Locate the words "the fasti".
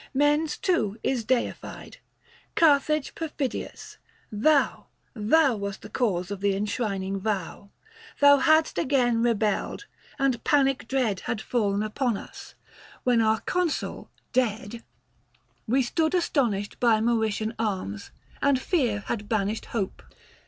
14.79-15.67